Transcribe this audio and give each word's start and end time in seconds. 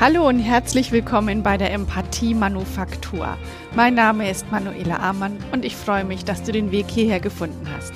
Hallo 0.00 0.26
und 0.28 0.40
herzlich 0.40 0.90
willkommen 0.90 1.44
bei 1.44 1.56
der 1.56 1.72
Empathie 1.72 2.34
Manufaktur. 2.34 3.38
Mein 3.76 3.94
Name 3.94 4.28
ist 4.28 4.50
Manuela 4.50 4.96
Amann 4.96 5.38
und 5.52 5.64
ich 5.64 5.76
freue 5.76 6.04
mich, 6.04 6.24
dass 6.24 6.42
du 6.42 6.50
den 6.50 6.72
Weg 6.72 6.86
hierher 6.90 7.20
gefunden 7.20 7.68
hast. 7.72 7.92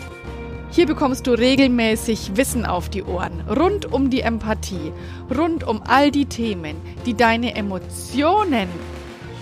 Hier 0.71 0.87
bekommst 0.87 1.27
du 1.27 1.33
regelmäßig 1.33 2.37
Wissen 2.37 2.67
auf 2.67 2.89
die 2.89 3.03
Ohren 3.03 3.41
rund 3.49 3.93
um 3.93 4.11
die 4.11 4.21
Empathie, 4.21 4.93
rund 5.37 5.65
um 5.65 5.83
all 5.89 6.13
die 6.13 6.27
Themen, 6.27 6.77
die 7.05 7.15
deine 7.15 7.57
Emotionen 7.57 8.69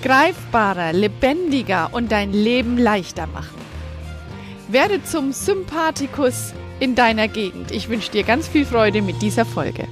greifbarer, 0.03 0.95
lebendiger 0.95 1.91
und 1.93 2.11
dein 2.11 2.33
Leben 2.33 2.79
leichter 2.79 3.27
machen. 3.27 3.61
Werde 4.69 5.05
zum 5.05 5.33
Sympathikus 5.33 6.55
in 6.81 6.95
deiner 6.95 7.29
Gegend. 7.29 7.71
Ich 7.71 7.91
wünsche 7.91 8.13
dir 8.13 8.23
ganz 8.23 8.49
viel 8.49 8.65
Freude 8.65 9.03
mit 9.03 9.21
dieser 9.21 9.45
Folge. 9.45 9.87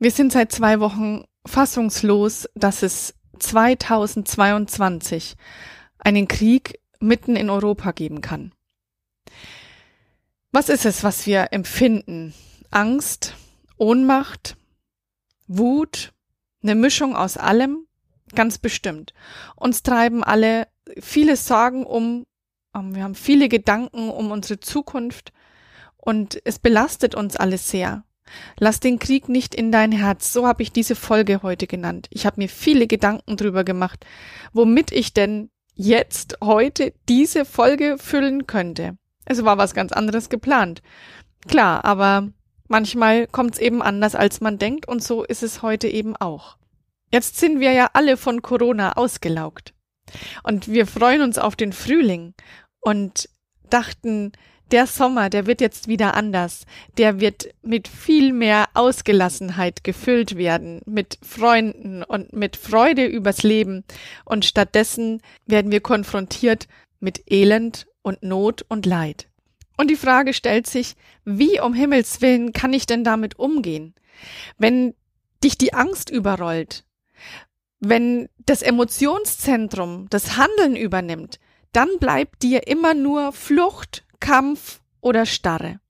Wir 0.00 0.12
sind 0.12 0.32
seit 0.32 0.52
zwei 0.52 0.78
Wochen 0.78 1.24
fassungslos, 1.44 2.48
dass 2.54 2.82
es 2.84 3.14
2022 3.40 5.34
einen 5.98 6.28
Krieg 6.28 6.78
mitten 7.00 7.34
in 7.34 7.50
Europa 7.50 7.90
geben 7.90 8.20
kann. 8.20 8.52
Was 10.52 10.68
ist 10.68 10.86
es, 10.86 11.02
was 11.02 11.26
wir 11.26 11.52
empfinden? 11.52 12.32
Angst, 12.70 13.34
Ohnmacht, 13.76 14.56
Wut, 15.48 16.12
eine 16.62 16.76
Mischung 16.76 17.16
aus 17.16 17.36
allem? 17.36 17.86
Ganz 18.36 18.58
bestimmt. 18.58 19.14
Uns 19.56 19.82
treiben 19.82 20.22
alle 20.22 20.68
viele 21.00 21.36
Sorgen 21.36 21.84
um, 21.84 22.24
ähm, 22.74 22.94
wir 22.94 23.02
haben 23.02 23.16
viele 23.16 23.48
Gedanken 23.48 24.10
um 24.10 24.30
unsere 24.30 24.60
Zukunft 24.60 25.32
und 25.96 26.40
es 26.44 26.60
belastet 26.60 27.16
uns 27.16 27.34
alles 27.36 27.68
sehr. 27.68 28.04
Lass 28.58 28.80
den 28.80 28.98
Krieg 28.98 29.28
nicht 29.28 29.54
in 29.54 29.72
dein 29.72 29.92
Herz. 29.92 30.32
So 30.32 30.46
habe 30.46 30.62
ich 30.62 30.72
diese 30.72 30.94
Folge 30.94 31.42
heute 31.42 31.66
genannt. 31.66 32.08
Ich 32.10 32.26
habe 32.26 32.40
mir 32.40 32.48
viele 32.48 32.86
Gedanken 32.86 33.36
drüber 33.36 33.64
gemacht, 33.64 34.04
womit 34.52 34.92
ich 34.92 35.12
denn 35.12 35.50
jetzt 35.74 36.38
heute 36.42 36.92
diese 37.08 37.44
Folge 37.44 37.96
füllen 37.98 38.46
könnte. 38.46 38.96
Es 39.24 39.44
war 39.44 39.58
was 39.58 39.74
ganz 39.74 39.92
anderes 39.92 40.28
geplant. 40.28 40.82
Klar, 41.46 41.84
aber 41.84 42.28
manchmal 42.66 43.26
kommt 43.26 43.54
es 43.54 43.60
eben 43.60 43.82
anders, 43.82 44.14
als 44.14 44.40
man 44.40 44.58
denkt, 44.58 44.88
und 44.88 45.02
so 45.02 45.22
ist 45.22 45.42
es 45.42 45.62
heute 45.62 45.88
eben 45.88 46.16
auch. 46.16 46.56
Jetzt 47.12 47.36
sind 47.36 47.60
wir 47.60 47.72
ja 47.72 47.90
alle 47.92 48.16
von 48.16 48.42
Corona 48.42 48.94
ausgelaugt. 48.94 49.72
Und 50.42 50.68
wir 50.68 50.86
freuen 50.86 51.22
uns 51.22 51.38
auf 51.38 51.56
den 51.56 51.72
Frühling 51.72 52.34
und 52.80 53.28
dachten, 53.70 54.32
der 54.70 54.86
Sommer, 54.86 55.30
der 55.30 55.46
wird 55.46 55.60
jetzt 55.60 55.88
wieder 55.88 56.14
anders. 56.14 56.64
Der 56.96 57.20
wird 57.20 57.48
mit 57.62 57.88
viel 57.88 58.32
mehr 58.32 58.66
Ausgelassenheit 58.74 59.84
gefüllt 59.84 60.36
werden, 60.36 60.80
mit 60.86 61.18
Freunden 61.22 62.02
und 62.02 62.32
mit 62.32 62.56
Freude 62.56 63.06
übers 63.06 63.42
Leben. 63.42 63.84
Und 64.24 64.44
stattdessen 64.44 65.22
werden 65.46 65.70
wir 65.70 65.80
konfrontiert 65.80 66.68
mit 67.00 67.30
Elend 67.30 67.86
und 68.02 68.22
Not 68.22 68.64
und 68.68 68.86
Leid. 68.86 69.28
Und 69.76 69.90
die 69.90 69.96
Frage 69.96 70.34
stellt 70.34 70.66
sich, 70.66 70.96
wie 71.24 71.60
um 71.60 71.72
Himmels 71.72 72.20
willen 72.20 72.52
kann 72.52 72.72
ich 72.72 72.86
denn 72.86 73.04
damit 73.04 73.38
umgehen? 73.38 73.94
Wenn 74.58 74.94
dich 75.42 75.56
die 75.56 75.72
Angst 75.72 76.10
überrollt, 76.10 76.84
wenn 77.80 78.28
das 78.44 78.62
Emotionszentrum 78.62 80.08
das 80.10 80.36
Handeln 80.36 80.74
übernimmt, 80.74 81.38
dann 81.72 81.88
bleibt 82.00 82.42
dir 82.42 82.66
immer 82.66 82.94
nur 82.94 83.32
Flucht, 83.32 84.04
Kampf 84.20 84.80
oder 85.00 85.26
Starre. 85.26 85.80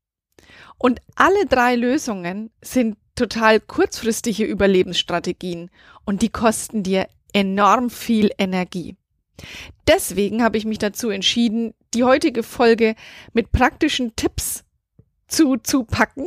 Und 0.79 1.01
alle 1.17 1.47
drei 1.47 1.75
Lösungen 1.75 2.51
sind 2.63 2.97
total 3.17 3.61
kurzfristige 3.61 4.45
Überlebensstrategien 4.45 5.71
und 6.05 6.23
die 6.23 6.29
kosten 6.29 6.83
dir 6.83 7.09
enorm 7.33 7.91
viel 7.91 8.31
Energie. 8.39 8.97
Deswegen 9.87 10.43
habe 10.43 10.57
ich 10.57 10.65
mich 10.65 10.79
dazu 10.79 11.11
entschieden, 11.11 11.75
die 11.95 12.05
heutige 12.05 12.43
Folge 12.43 12.95
mit 13.33 13.53
praktischen 13.53 14.15
Tipps 14.17 14.65
zu, 15.27 15.57
zu 15.57 15.85
packen. 15.85 16.27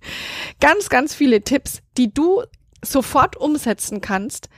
ganz, 0.60 0.88
ganz 0.88 1.14
viele 1.14 1.42
Tipps, 1.42 1.82
die 1.96 2.12
du 2.12 2.42
sofort 2.84 3.36
umsetzen 3.36 4.00
kannst, 4.00 4.48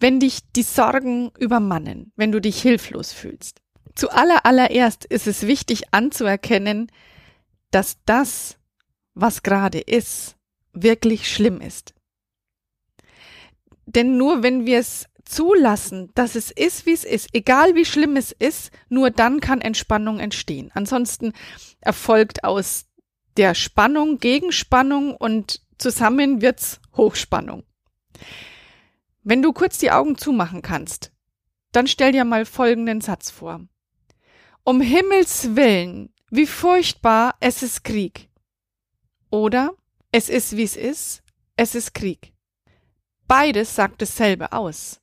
wenn 0.00 0.20
dich 0.20 0.40
die 0.54 0.62
Sorgen 0.62 1.30
übermannen, 1.38 2.12
wenn 2.16 2.32
du 2.32 2.40
dich 2.40 2.60
hilflos 2.60 3.12
fühlst. 3.12 3.60
Zu 3.96 4.10
allerallererst 4.10 5.06
ist 5.06 5.26
es 5.26 5.46
wichtig 5.46 5.92
anzuerkennen, 5.92 6.92
dass 7.70 7.96
das, 8.04 8.58
was 9.14 9.42
gerade 9.42 9.80
ist, 9.80 10.36
wirklich 10.72 11.32
schlimm 11.32 11.60
ist. 11.62 11.94
Denn 13.86 14.18
nur 14.18 14.42
wenn 14.42 14.66
wir 14.66 14.78
es 14.78 15.06
zulassen, 15.24 16.10
dass 16.14 16.34
es 16.34 16.50
ist, 16.50 16.84
wie 16.84 16.92
es 16.92 17.04
ist, 17.04 17.30
egal 17.32 17.74
wie 17.74 17.86
schlimm 17.86 18.16
es 18.16 18.32
ist, 18.32 18.70
nur 18.90 19.10
dann 19.10 19.40
kann 19.40 19.62
Entspannung 19.62 20.20
entstehen. 20.20 20.70
Ansonsten 20.74 21.32
erfolgt 21.80 22.44
aus 22.44 22.84
der 23.38 23.54
Spannung 23.54 24.18
Gegenspannung 24.18 25.16
und 25.16 25.62
zusammen 25.78 26.42
wird's 26.42 26.80
Hochspannung. 26.96 27.64
Wenn 29.22 29.42
du 29.42 29.52
kurz 29.52 29.78
die 29.78 29.90
Augen 29.90 30.18
zumachen 30.18 30.62
kannst, 30.62 31.12
dann 31.72 31.86
stell 31.86 32.12
dir 32.12 32.24
mal 32.24 32.44
folgenden 32.44 33.00
Satz 33.00 33.30
vor. 33.30 33.66
Um 34.68 34.80
Himmels 34.80 35.54
willen, 35.54 36.12
wie 36.28 36.44
furchtbar, 36.44 37.36
es 37.38 37.62
ist 37.62 37.84
Krieg. 37.84 38.28
Oder 39.30 39.74
es 40.10 40.28
ist, 40.28 40.56
wie 40.56 40.64
es 40.64 40.74
ist, 40.74 41.22
es 41.56 41.76
ist 41.76 41.94
Krieg. 41.94 42.32
Beides 43.28 43.76
sagt 43.76 44.02
dasselbe 44.02 44.50
aus. 44.50 45.00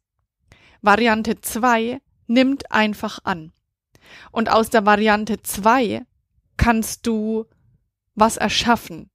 Variante 0.82 1.40
2 1.40 2.02
nimmt 2.28 2.74
einfach 2.74 3.20
an. 3.24 3.54
Und 4.34 4.50
aus 4.50 4.70
der 4.70 4.86
Variante 4.86 5.42
2 5.42 6.06
kannst 6.58 7.08
du 7.08 7.46
was 8.16 8.36
erschaffen. 8.36 9.12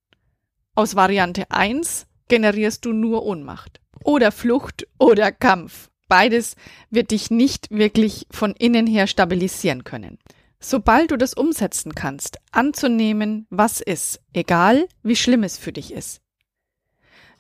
Aus 0.75 0.97
Variante 0.97 1.51
1 1.51 2.07
generierst 2.29 2.87
du 2.87 2.95
nur 2.95 3.23
Ohnmacht. 3.27 3.83
Oder 4.03 4.33
Flucht 4.33 4.89
oder 4.99 5.31
Kampf. 5.31 5.91
Beides 6.09 6.57
wird 6.89 7.11
dich 7.11 7.31
nicht 7.31 7.71
wirklich 7.71 8.27
von 8.31 8.55
innen 8.55 8.87
her 8.87 9.07
stabilisieren 9.07 9.85
können. 9.85 10.19
Sobald 10.61 11.13
du 11.13 11.17
das 11.17 11.35
umsetzen 11.35 11.95
kannst, 11.95 12.39
anzunehmen, 12.51 13.47
was 13.49 13.81
ist, 13.81 14.21
egal 14.33 14.89
wie 15.03 15.17
schlimm 15.17 15.45
es 15.45 15.57
für 15.57 15.73
dich 15.73 15.93
ist. 15.93 16.21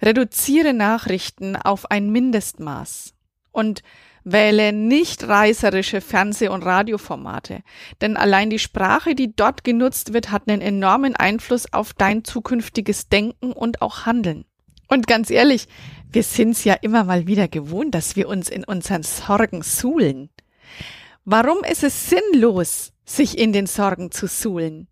Reduziere 0.00 0.72
Nachrichten 0.72 1.56
auf 1.56 1.90
ein 1.90 2.10
Mindestmaß 2.10 3.14
und 3.50 3.82
wähle 4.22 4.72
nicht 4.72 5.26
reißerische 5.26 6.00
Fernseh- 6.00 6.48
und 6.48 6.62
Radioformate, 6.62 7.62
denn 8.00 8.16
allein 8.16 8.50
die 8.50 8.58
Sprache, 8.60 9.14
die 9.16 9.34
dort 9.34 9.64
genutzt 9.64 10.12
wird, 10.12 10.30
hat 10.30 10.48
einen 10.48 10.60
enormen 10.60 11.16
Einfluss 11.16 11.72
auf 11.72 11.94
dein 11.94 12.24
zukünftiges 12.24 13.08
Denken 13.08 13.52
und 13.52 13.82
auch 13.82 14.06
Handeln. 14.06 14.44
Und 14.86 15.06
ganz 15.06 15.30
ehrlich, 15.30 15.66
wir 16.10 16.22
sind's 16.22 16.64
ja 16.64 16.74
immer 16.74 17.04
mal 17.04 17.26
wieder 17.26 17.48
gewohnt, 17.48 17.94
dass 17.94 18.16
wir 18.16 18.28
uns 18.28 18.48
in 18.48 18.64
unseren 18.64 19.02
Sorgen 19.02 19.62
suhlen. 19.62 20.30
Warum 21.24 21.58
ist 21.64 21.82
es 21.84 22.08
sinnlos, 22.08 22.92
sich 23.08 23.38
in 23.38 23.52
den 23.52 23.66
Sorgen 23.66 24.10
zu 24.10 24.26
suhlen. 24.26 24.88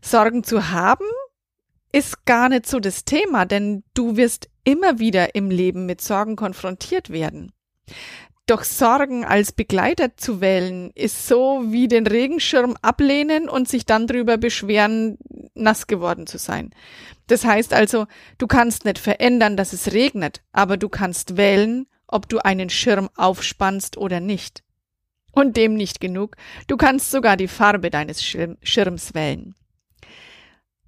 Sorgen 0.00 0.44
zu 0.44 0.70
haben 0.70 1.06
ist 1.90 2.24
gar 2.26 2.48
nicht 2.48 2.66
so 2.66 2.80
das 2.80 3.04
Thema, 3.04 3.44
denn 3.44 3.82
du 3.94 4.16
wirst 4.16 4.48
immer 4.64 4.98
wieder 4.98 5.34
im 5.34 5.50
Leben 5.50 5.86
mit 5.86 6.00
Sorgen 6.00 6.36
konfrontiert 6.36 7.10
werden. 7.10 7.52
Doch 8.46 8.64
Sorgen 8.64 9.24
als 9.24 9.52
Begleiter 9.52 10.16
zu 10.16 10.40
wählen, 10.40 10.90
ist 10.94 11.26
so 11.26 11.64
wie 11.66 11.88
den 11.88 12.06
Regenschirm 12.06 12.76
ablehnen 12.80 13.48
und 13.48 13.68
sich 13.68 13.84
dann 13.84 14.06
drüber 14.06 14.38
beschweren, 14.38 15.18
nass 15.54 15.86
geworden 15.86 16.26
zu 16.26 16.38
sein. 16.38 16.70
Das 17.26 17.44
heißt 17.44 17.74
also, 17.74 18.06
du 18.38 18.46
kannst 18.46 18.84
nicht 18.84 18.98
verändern, 18.98 19.56
dass 19.56 19.72
es 19.72 19.92
regnet, 19.92 20.42
aber 20.52 20.76
du 20.76 20.88
kannst 20.88 21.36
wählen, 21.36 21.86
ob 22.06 22.28
du 22.28 22.38
einen 22.38 22.70
Schirm 22.70 23.10
aufspannst 23.16 23.98
oder 23.98 24.20
nicht. 24.20 24.62
Und 25.38 25.56
dem 25.56 25.74
nicht 25.74 26.00
genug, 26.00 26.34
du 26.66 26.76
kannst 26.76 27.12
sogar 27.12 27.36
die 27.36 27.46
Farbe 27.46 27.90
deines 27.90 28.24
Schirms 28.24 29.14
wählen. 29.14 29.54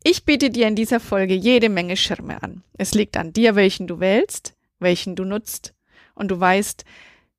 Ich 0.03 0.25
biete 0.25 0.51
dir 0.51 0.67
in 0.67 0.75
dieser 0.75 0.99
Folge 0.99 1.35
jede 1.35 1.69
Menge 1.69 1.97
Schirme 1.97 2.43
an. 2.43 2.65
Es 2.77 2.93
liegt 2.93 3.17
an 3.17 3.33
dir, 3.33 3.55
welchen 3.55 3.87
du 3.87 4.01
wählst, 4.01 4.57
welchen 4.81 5.15
du 5.15 5.23
nutzt. 5.23 5.73
Und 6.17 6.33
du 6.33 6.41
weißt, 6.41 6.85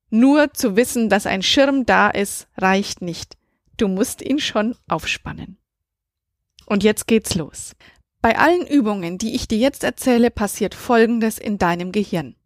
nur 0.08 0.54
zu 0.54 0.74
wissen, 0.74 1.10
dass 1.10 1.26
ein 1.26 1.42
Schirm 1.42 1.84
da 1.84 2.08
ist, 2.08 2.48
reicht 2.56 3.02
nicht. 3.02 3.36
Du 3.76 3.88
musst 3.88 4.22
ihn 4.22 4.38
schon 4.38 4.74
aufspannen. 4.88 5.58
Und 6.64 6.82
jetzt 6.82 7.06
geht's 7.06 7.34
los. 7.34 7.76
Bei 8.22 8.38
allen 8.38 8.66
Übungen, 8.66 9.18
die 9.18 9.34
ich 9.34 9.46
dir 9.46 9.58
jetzt 9.58 9.84
erzähle, 9.84 10.30
passiert 10.30 10.74
Folgendes 10.74 11.36
in 11.36 11.58
deinem 11.58 11.92
Gehirn. 11.92 12.36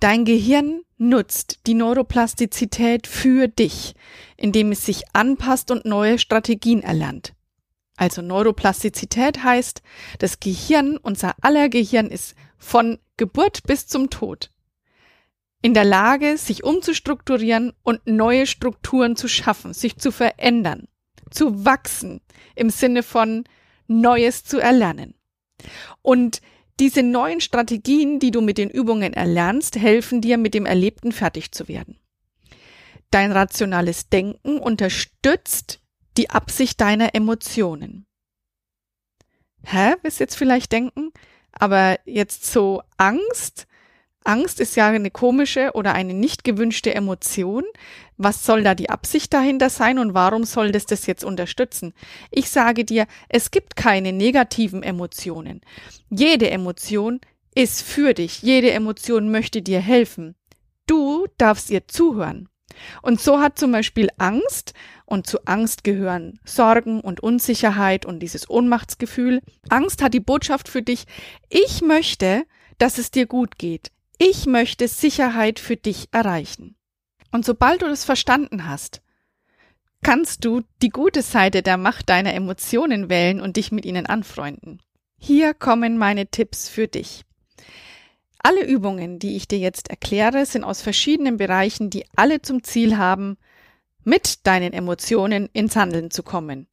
Dein 0.00 0.24
Gehirn 0.24 0.82
nutzt 0.98 1.60
die 1.66 1.74
Neuroplastizität 1.74 3.06
für 3.06 3.48
dich, 3.48 3.94
indem 4.36 4.72
es 4.72 4.84
sich 4.84 5.02
anpasst 5.12 5.70
und 5.70 5.84
neue 5.84 6.18
Strategien 6.18 6.82
erlernt. 6.82 7.34
Also 7.96 8.22
Neuroplastizität 8.22 9.44
heißt, 9.44 9.82
das 10.18 10.40
Gehirn, 10.40 10.96
unser 10.96 11.34
aller 11.42 11.68
Gehirn 11.68 12.08
ist 12.08 12.34
von 12.58 12.98
Geburt 13.16 13.62
bis 13.64 13.86
zum 13.86 14.10
Tod 14.10 14.50
in 15.64 15.72
der 15.72 15.84
Lage, 15.84 16.36
sich 16.36 16.62
umzustrukturieren 16.62 17.72
und 17.82 18.06
neue 18.06 18.46
Strukturen 18.46 19.16
zu 19.16 19.28
schaffen, 19.28 19.72
sich 19.72 19.96
zu 19.96 20.12
verändern, 20.12 20.88
zu 21.30 21.64
wachsen 21.64 22.20
im 22.54 22.68
Sinne 22.68 23.02
von 23.02 23.44
Neues 23.86 24.44
zu 24.44 24.58
erlernen. 24.58 25.14
Und 26.02 26.42
diese 26.80 27.02
neuen 27.02 27.40
Strategien, 27.40 28.18
die 28.18 28.30
du 28.30 28.40
mit 28.40 28.58
den 28.58 28.70
Übungen 28.70 29.12
erlernst, 29.12 29.76
helfen 29.76 30.20
dir, 30.20 30.38
mit 30.38 30.54
dem 30.54 30.66
Erlebten 30.66 31.12
fertig 31.12 31.52
zu 31.52 31.68
werden. 31.68 31.98
Dein 33.10 33.30
rationales 33.30 34.08
Denken 34.08 34.58
unterstützt 34.58 35.80
die 36.16 36.30
Absicht 36.30 36.80
deiner 36.80 37.14
Emotionen. 37.14 38.06
Hä, 39.64 39.94
wirst 40.02 40.20
jetzt 40.20 40.36
vielleicht 40.36 40.72
denken, 40.72 41.12
aber 41.52 41.98
jetzt 42.04 42.46
so 42.46 42.82
Angst, 42.96 43.66
Angst 44.24 44.58
ist 44.58 44.74
ja 44.74 44.88
eine 44.88 45.10
komische 45.10 45.72
oder 45.74 45.94
eine 45.94 46.14
nicht 46.14 46.44
gewünschte 46.44 46.94
Emotion. 46.94 47.64
Was 48.16 48.44
soll 48.44 48.62
da 48.62 48.74
die 48.74 48.90
Absicht 48.90 49.32
dahinter 49.32 49.70
sein 49.70 49.98
und 49.98 50.14
warum 50.14 50.44
soll 50.44 50.70
das 50.70 50.86
das 50.86 51.06
jetzt 51.06 51.24
unterstützen? 51.24 51.94
Ich 52.30 52.48
sage 52.48 52.84
dir, 52.84 53.06
es 53.28 53.50
gibt 53.50 53.76
keine 53.76 54.12
negativen 54.12 54.82
Emotionen. 54.82 55.60
Jede 56.10 56.50
Emotion 56.50 57.20
ist 57.54 57.82
für 57.82 58.14
dich. 58.14 58.42
Jede 58.42 58.70
Emotion 58.70 59.30
möchte 59.30 59.62
dir 59.62 59.80
helfen. 59.80 60.34
Du 60.86 61.26
darfst 61.38 61.70
ihr 61.70 61.88
zuhören. 61.88 62.48
Und 63.02 63.20
so 63.20 63.40
hat 63.40 63.58
zum 63.58 63.72
Beispiel 63.72 64.08
Angst, 64.18 64.74
und 65.06 65.26
zu 65.26 65.44
Angst 65.44 65.84
gehören 65.84 66.40
Sorgen 66.44 67.00
und 67.00 67.20
Unsicherheit 67.20 68.06
und 68.06 68.20
dieses 68.20 68.48
Ohnmachtsgefühl. 68.48 69.42
Angst 69.68 70.02
hat 70.02 70.14
die 70.14 70.20
Botschaft 70.20 70.68
für 70.68 70.82
dich, 70.82 71.04
ich 71.48 71.82
möchte, 71.82 72.44
dass 72.78 72.98
es 72.98 73.10
dir 73.10 73.26
gut 73.26 73.58
geht. 73.58 73.90
Ich 74.18 74.46
möchte 74.46 74.88
Sicherheit 74.88 75.58
für 75.58 75.76
dich 75.76 76.08
erreichen. 76.12 76.76
Und 77.34 77.44
sobald 77.44 77.82
du 77.82 77.86
das 77.86 78.04
verstanden 78.04 78.64
hast, 78.68 79.02
kannst 80.04 80.44
du 80.44 80.62
die 80.82 80.90
gute 80.90 81.20
Seite 81.20 81.64
der 81.64 81.76
Macht 81.76 82.08
deiner 82.08 82.32
Emotionen 82.32 83.10
wählen 83.10 83.40
und 83.40 83.56
dich 83.56 83.72
mit 83.72 83.84
ihnen 83.84 84.06
anfreunden. 84.06 84.80
Hier 85.18 85.52
kommen 85.52 85.98
meine 85.98 86.28
Tipps 86.28 86.68
für 86.68 86.86
dich. 86.86 87.24
Alle 88.38 88.64
Übungen, 88.64 89.18
die 89.18 89.34
ich 89.34 89.48
dir 89.48 89.58
jetzt 89.58 89.90
erkläre, 89.90 90.46
sind 90.46 90.62
aus 90.62 90.80
verschiedenen 90.80 91.36
Bereichen, 91.36 91.90
die 91.90 92.06
alle 92.14 92.40
zum 92.40 92.62
Ziel 92.62 92.98
haben, 92.98 93.36
mit 94.04 94.46
deinen 94.46 94.72
Emotionen 94.72 95.48
ins 95.52 95.74
Handeln 95.74 96.12
zu 96.12 96.22
kommen 96.22 96.68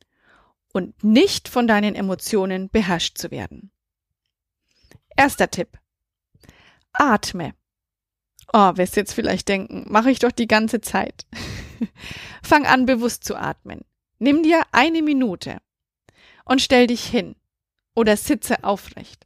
und 0.74 1.04
nicht 1.04 1.48
von 1.48 1.66
deinen 1.66 1.96
Emotionen 1.96 2.70
beherrscht 2.70 3.18
zu 3.18 3.32
werden. 3.32 3.72
Erster 5.18 5.50
Tipp. 5.50 5.80
Atme. 6.94 7.56
Oh, 8.54 8.76
wirst 8.76 8.96
jetzt 8.98 9.14
vielleicht 9.14 9.48
denken, 9.48 9.86
mache 9.90 10.12
ich 10.12 10.20
doch 10.20 10.32
die 10.32 10.48
ganze 10.48 10.82
Zeit. 10.82 11.26
Fang 12.44 12.66
an, 12.66 12.86
bewusst 12.86 13.24
zu 13.24 13.36
atmen. 13.36 13.82
Nimm 14.20 14.44
dir 14.44 14.62
eine 14.72 15.02
Minute 15.02 15.58
und 16.44 16.62
stell 16.62 16.88
dich 16.88 17.06
hin 17.06 17.36
oder 17.96 18.18
sitze 18.18 18.64
aufrecht. 18.64 19.26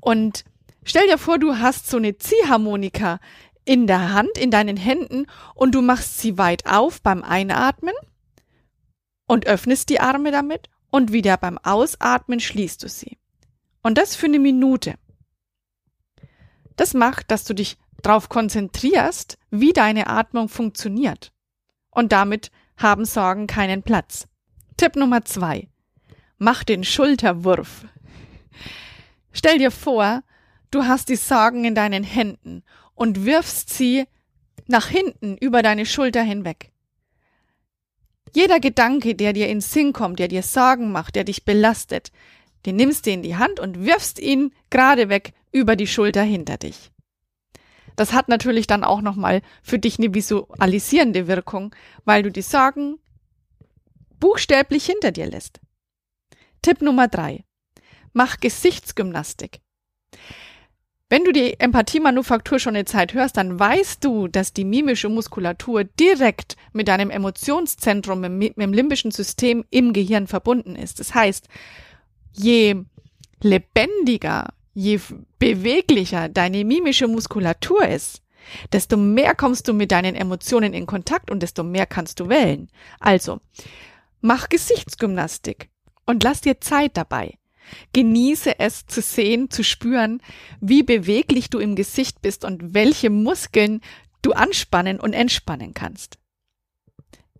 Und 0.00 0.44
stell 0.84 1.06
dir 1.06 1.18
vor, 1.18 1.38
du 1.38 1.58
hast 1.58 1.88
so 1.88 1.98
eine 1.98 2.16
Ziehharmonika 2.16 3.20
in 3.64 3.86
der 3.86 4.12
Hand, 4.12 4.38
in 4.38 4.50
deinen 4.50 4.76
Händen 4.76 5.26
und 5.54 5.74
du 5.74 5.82
machst 5.82 6.18
sie 6.18 6.38
weit 6.38 6.66
auf 6.66 7.02
beim 7.02 7.22
Einatmen 7.22 7.94
und 9.26 9.46
öffnest 9.46 9.90
die 9.90 10.00
Arme 10.00 10.30
damit 10.30 10.70
und 10.90 11.12
wieder 11.12 11.36
beim 11.36 11.58
Ausatmen 11.58 12.40
schließt 12.40 12.82
du 12.82 12.88
sie. 12.88 13.18
Und 13.82 13.98
das 13.98 14.16
für 14.16 14.26
eine 14.26 14.38
Minute. 14.38 14.94
Das 16.76 16.94
macht, 16.94 17.30
dass 17.30 17.44
du 17.44 17.54
dich 17.54 17.76
darauf 18.02 18.28
konzentrierst, 18.28 19.38
wie 19.50 19.72
deine 19.72 20.06
Atmung 20.08 20.48
funktioniert. 20.48 21.32
Und 21.90 22.12
damit 22.12 22.50
haben 22.76 23.04
Sorgen 23.04 23.46
keinen 23.46 23.82
Platz. 23.82 24.26
Tipp 24.76 24.96
Nummer 24.96 25.24
zwei. 25.24 25.68
Mach 26.38 26.64
den 26.64 26.84
Schulterwurf. 26.84 27.86
Stell 29.32 29.58
dir 29.58 29.70
vor, 29.70 30.22
du 30.70 30.84
hast 30.84 31.08
die 31.08 31.16
Sorgen 31.16 31.64
in 31.64 31.74
deinen 31.74 32.04
Händen 32.04 32.62
und 32.94 33.24
wirfst 33.24 33.70
sie 33.70 34.04
nach 34.66 34.88
hinten 34.88 35.36
über 35.38 35.62
deine 35.62 35.86
Schulter 35.86 36.22
hinweg. 36.22 36.72
Jeder 38.34 38.60
Gedanke, 38.60 39.14
der 39.14 39.32
dir 39.32 39.48
in 39.48 39.60
Sinn 39.60 39.92
kommt, 39.92 40.18
der 40.18 40.28
dir 40.28 40.42
Sorgen 40.42 40.92
macht, 40.92 41.14
der 41.14 41.24
dich 41.24 41.44
belastet, 41.44 42.12
den 42.66 42.76
nimmst 42.76 43.06
du 43.06 43.10
in 43.10 43.22
die 43.22 43.36
Hand 43.36 43.60
und 43.60 43.86
wirfst 43.86 44.18
ihn 44.18 44.52
gerade 44.68 45.08
weg 45.08 45.32
über 45.52 45.76
die 45.76 45.86
Schulter 45.86 46.22
hinter 46.22 46.58
dich. 46.58 46.90
Das 47.96 48.12
hat 48.12 48.28
natürlich 48.28 48.66
dann 48.66 48.84
auch 48.84 49.00
nochmal 49.00 49.42
für 49.62 49.78
dich 49.78 49.98
eine 49.98 50.14
visualisierende 50.14 51.26
Wirkung, 51.26 51.74
weil 52.04 52.22
du 52.22 52.30
die 52.30 52.42
Sorgen 52.42 52.98
buchstäblich 54.20 54.86
hinter 54.86 55.12
dir 55.12 55.26
lässt. 55.26 55.60
Tipp 56.62 56.82
Nummer 56.82 57.08
drei. 57.08 57.44
Mach 58.12 58.38
Gesichtsgymnastik. 58.40 59.60
Wenn 61.08 61.22
du 61.22 61.32
die 61.32 61.60
Empathiemanufaktur 61.60 62.58
schon 62.58 62.74
eine 62.74 62.84
Zeit 62.84 63.14
hörst, 63.14 63.36
dann 63.36 63.60
weißt 63.60 64.04
du, 64.04 64.26
dass 64.26 64.52
die 64.52 64.64
mimische 64.64 65.08
Muskulatur 65.08 65.84
direkt 65.84 66.56
mit 66.72 66.88
deinem 66.88 67.10
Emotionszentrum, 67.10 68.20
mit 68.22 68.56
dem 68.56 68.72
limbischen 68.72 69.12
System 69.12 69.64
im 69.70 69.92
Gehirn 69.92 70.26
verbunden 70.26 70.74
ist. 70.74 70.98
Das 70.98 71.14
heißt, 71.14 71.46
je 72.32 72.82
lebendiger 73.40 74.48
je 74.76 75.00
beweglicher 75.38 76.28
deine 76.28 76.64
mimische 76.64 77.08
Muskulatur 77.08 77.88
ist, 77.88 78.22
desto 78.72 78.98
mehr 78.98 79.34
kommst 79.34 79.66
du 79.66 79.72
mit 79.72 79.90
deinen 79.90 80.14
Emotionen 80.14 80.74
in 80.74 80.86
Kontakt 80.86 81.30
und 81.30 81.42
desto 81.42 81.64
mehr 81.64 81.86
kannst 81.86 82.20
du 82.20 82.28
wählen. 82.28 82.68
Also, 83.00 83.40
mach 84.20 84.50
Gesichtsgymnastik 84.50 85.70
und 86.04 86.22
lass 86.22 86.42
dir 86.42 86.60
Zeit 86.60 86.96
dabei. 86.96 87.38
Genieße 87.94 88.60
es 88.60 88.86
zu 88.86 89.00
sehen, 89.00 89.50
zu 89.50 89.64
spüren, 89.64 90.20
wie 90.60 90.82
beweglich 90.82 91.48
du 91.50 91.58
im 91.58 91.74
Gesicht 91.74 92.20
bist 92.20 92.44
und 92.44 92.74
welche 92.74 93.08
Muskeln 93.10 93.80
du 94.20 94.32
anspannen 94.32 95.00
und 95.00 95.14
entspannen 95.14 95.72
kannst. 95.72 96.18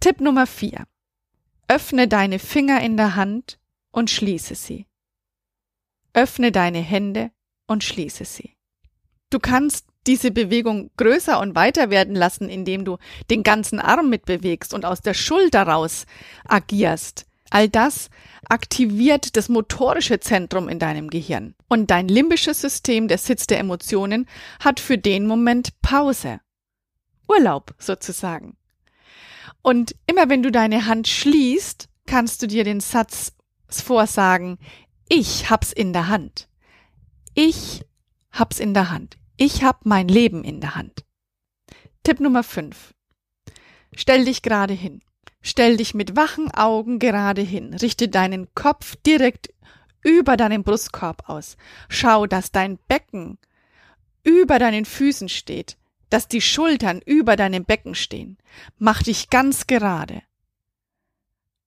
Tipp 0.01 0.21
Nummer 0.21 0.47
vier: 0.47 0.87
Öffne 1.69 2.09
deine 2.09 2.39
Finger 2.39 2.81
in 2.81 2.97
der 2.97 3.15
Hand 3.15 3.59
und 3.93 4.11
schließe 4.11 4.55
sie. 4.55 4.87
Öffne 6.17 6.51
deine 6.51 6.79
Hände 6.79 7.31
und 7.67 7.85
schließe 7.85 8.25
sie. 8.25 8.57
Du 9.31 9.39
kannst 9.39 9.87
diese 10.07 10.31
Bewegung 10.31 10.91
größer 10.97 11.39
und 11.39 11.55
weiter 11.55 11.91
werden 11.91 12.15
lassen, 12.15 12.49
indem 12.49 12.85
du 12.85 12.97
den 13.31 13.43
ganzen 13.43 13.81
Arm 13.81 14.09
mitbewegst 14.09 14.73
und 14.73 14.85
aus 14.85 15.03
der 15.03 15.15
Schulter 15.15 15.65
raus 15.65 16.07
agierst. 16.47 17.27
All 17.51 17.69
das 17.69 18.09
aktiviert 18.49 19.37
das 19.37 19.49
motorische 19.49 20.19
Zentrum 20.19 20.69
in 20.69 20.79
deinem 20.79 21.11
Gehirn. 21.11 21.55
Und 21.69 21.91
dein 21.91 22.09
limbisches 22.09 22.61
System, 22.61 23.09
der 23.09 23.19
Sitz 23.19 23.47
der 23.47 23.59
Emotionen, 23.59 24.27
hat 24.59 24.81
für 24.81 24.99
den 24.99 25.27
Moment 25.27 25.81
Pause. 25.83 26.41
Urlaub 27.29 27.75
sozusagen. 27.79 28.57
Und 29.63 29.95
immer 30.07 30.29
wenn 30.29 30.43
du 30.43 30.51
deine 30.51 30.87
Hand 30.87 31.09
schließt, 31.09 31.89
kannst 32.07 32.41
du 32.43 32.47
dir 32.47 32.65
den 32.65 32.81
Satz 32.81 33.33
vorsagen, 33.69 34.59
ich 35.09 35.51
hab's 35.51 35.73
in 35.73 35.93
der 35.93 36.09
Hand. 36.09 36.49
Ich 37.35 37.85
hab's 38.33 38.59
in 38.59 38.75
der 38.75 38.91
Hand. 38.91 39.17
Ich 39.37 39.63
hab 39.63 39.87
mein 39.87 40.09
Leben 40.09 40.43
in 40.43 40.61
der 40.61 40.75
Hand. 40.75 41.05
Tipp 42.03 42.21
Nummer 42.21 42.43
5. 42.43 42.93
Stell 43.95 44.25
dich 44.25 44.43
gerade 44.43 44.75
hin. 44.75 45.03
Stell 45.43 45.77
dich 45.77 45.95
mit 45.95 46.17
wachen 46.17 46.51
Augen 46.51 46.99
gerade 46.99 47.43
hin. 47.43 47.73
Richte 47.75 48.09
deinen 48.09 48.53
Kopf 48.55 48.97
direkt 49.07 49.53
über 50.03 50.37
deinen 50.37 50.65
Brustkorb 50.65 51.29
aus. 51.29 51.57
Schau, 51.89 52.27
dass 52.27 52.51
dein 52.51 52.79
Becken 52.89 53.39
über 54.25 54.59
deinen 54.59 54.85
Füßen 54.85 55.29
steht, 55.29 55.77
dass 56.11 56.27
die 56.27 56.41
Schultern 56.41 57.01
über 57.05 57.37
deinem 57.37 57.65
Becken 57.65 57.95
stehen. 57.95 58.39
Mach 58.79 59.05
dich 59.05 59.31
ganz 59.31 59.69
gerade. 59.69 60.23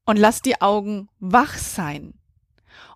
Und 0.05 0.17
lass 0.17 0.41
die 0.41 0.59
Augen 0.59 1.07
wach 1.19 1.57
sein 1.57 2.18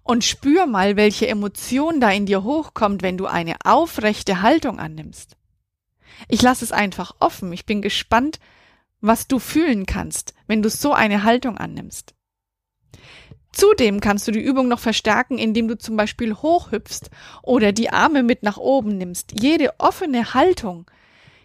und 0.04 0.24
spür 0.24 0.66
mal, 0.66 0.96
welche 0.96 1.28
Emotion 1.28 2.00
da 2.00 2.12
in 2.12 2.26
dir 2.26 2.44
hochkommt, 2.44 3.02
wenn 3.02 3.18
du 3.18 3.26
eine 3.26 3.56
aufrechte 3.64 4.42
Haltung 4.42 4.80
annimmst. 4.80 5.38
Ich 6.28 6.42
lasse 6.42 6.64
es 6.66 6.72
einfach 6.72 7.16
offen. 7.20 7.52
Ich 7.54 7.66
bin 7.66 7.82
gespannt, 7.82 8.40
was 9.02 9.28
du 9.28 9.40
fühlen 9.40 9.86
kannst, 9.86 10.34
wenn 10.48 10.62
du 10.62 10.70
so 10.70 10.94
eine 10.94 11.24
Haltung 11.24 11.58
annimmst. 11.58 12.14
Zudem 13.52 14.00
kannst 14.00 14.28
du 14.28 14.32
die 14.32 14.42
Übung 14.42 14.68
noch 14.68 14.80
verstärken, 14.80 15.38
indem 15.38 15.68
du 15.68 15.78
zum 15.78 15.96
Beispiel 15.96 16.34
hochhüpfst 16.34 17.12
oder 17.44 17.72
die 17.72 17.92
Arme 17.92 18.24
mit 18.24 18.42
nach 18.42 18.58
oben 18.58 18.98
nimmst. 18.98 19.40
Jede 19.40 19.80
offene 19.80 20.34
Haltung, 20.34 20.90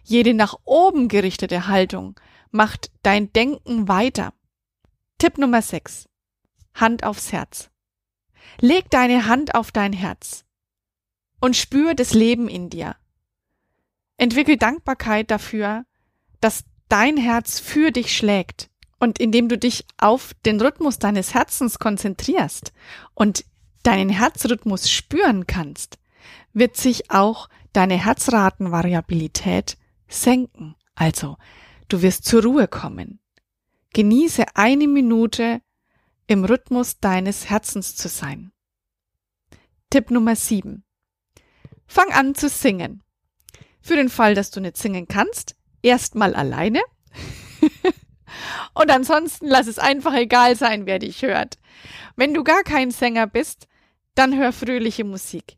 jede 0.04 0.32
nach 0.32 0.54
oben 0.64 1.08
gerichtete 1.08 1.66
Haltung 1.66 2.18
macht 2.50 2.90
dein 3.02 3.30
Denken 3.32 3.88
weiter. 3.88 4.32
Tipp 5.18 5.36
Nummer 5.36 5.60
6. 5.60 6.08
Hand 6.74 7.04
aufs 7.04 7.32
Herz. 7.32 7.68
Leg 8.60 8.90
deine 8.90 9.26
Hand 9.26 9.54
auf 9.54 9.72
dein 9.72 9.92
Herz 9.92 10.44
und 11.40 11.56
spür 11.56 11.94
das 11.94 12.14
Leben 12.14 12.48
in 12.48 12.70
dir. 12.70 12.96
Entwickel 14.16 14.56
Dankbarkeit 14.56 15.30
dafür, 15.30 15.84
dass 16.40 16.64
dein 16.88 17.16
Herz 17.16 17.60
für 17.60 17.90
dich 17.92 18.16
schlägt 18.16 18.70
und 18.98 19.18
indem 19.18 19.48
du 19.48 19.56
dich 19.56 19.84
auf 19.98 20.34
den 20.44 20.60
Rhythmus 20.60 20.98
deines 20.98 21.34
Herzens 21.34 21.78
konzentrierst 21.78 22.72
und 23.14 23.44
deinen 23.82 24.10
Herzrhythmus 24.10 24.90
spüren 24.90 25.46
kannst, 25.46 25.98
wird 26.52 26.76
sich 26.76 27.10
auch 27.10 27.48
deine 27.72 27.94
Herzratenvariabilität 27.94 29.76
senken. 30.08 30.74
Also, 30.94 31.36
du 31.88 32.02
wirst 32.02 32.24
zur 32.24 32.42
Ruhe 32.42 32.66
kommen. 32.66 33.20
Genieße 33.92 34.44
eine 34.54 34.88
Minute 34.88 35.60
im 36.28 36.44
Rhythmus 36.44 37.00
deines 37.00 37.48
Herzens 37.48 37.96
zu 37.96 38.08
sein. 38.08 38.52
Tipp 39.90 40.10
Nummer 40.10 40.36
7. 40.36 40.84
Fang 41.86 42.12
an 42.12 42.34
zu 42.34 42.50
singen. 42.50 43.02
Für 43.80 43.96
den 43.96 44.10
Fall, 44.10 44.34
dass 44.34 44.50
du 44.50 44.60
nicht 44.60 44.76
singen 44.76 45.08
kannst, 45.08 45.56
erstmal 45.82 46.34
alleine. 46.34 46.82
Und 48.74 48.90
ansonsten 48.90 49.46
lass 49.46 49.66
es 49.66 49.78
einfach 49.78 50.12
egal 50.14 50.54
sein, 50.54 50.84
wer 50.84 50.98
dich 50.98 51.22
hört. 51.22 51.56
Wenn 52.14 52.34
du 52.34 52.44
gar 52.44 52.62
kein 52.62 52.90
Sänger 52.90 53.26
bist, 53.26 53.66
dann 54.14 54.36
hör 54.36 54.52
fröhliche 54.52 55.04
Musik. 55.04 55.56